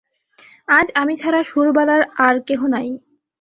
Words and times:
আজ 0.69 0.87
আমি 0.95 1.13
ছাড়া 1.17 1.41
সুরবালার 1.43 2.01
আর 2.25 2.35
কেহ 2.47 2.61
নাই। 2.67 2.89